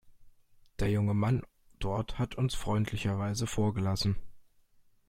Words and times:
Der 0.79 0.89
junge 0.89 1.13
Mann 1.13 1.43
dort 1.77 2.17
hat 2.17 2.33
uns 2.33 2.55
freundlicherweise 2.55 3.45
vorgelassen. 3.45 4.15